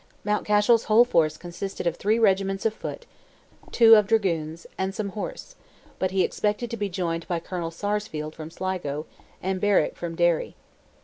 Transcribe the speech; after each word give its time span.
Mountcashel's 0.25 0.85
whole 0.85 1.05
force 1.05 1.37
consisted 1.37 1.85
of 1.85 1.95
three 1.95 2.17
regiments 2.17 2.65
of 2.65 2.73
foot, 2.73 3.05
two 3.71 3.93
of 3.93 4.07
dragoons, 4.07 4.65
and 4.75 4.95
some 4.95 5.09
horse; 5.09 5.55
but 5.99 6.09
he 6.09 6.23
expected 6.23 6.71
to 6.71 6.75
be 6.77 6.89
joined 6.89 7.27
by 7.27 7.39
Colonel 7.39 7.69
Sarsfield 7.69 8.33
from 8.33 8.49
Sligo, 8.49 9.05
and 9.43 9.61
Berwick 9.61 9.95
from 9.95 10.15
Derry. 10.15 10.55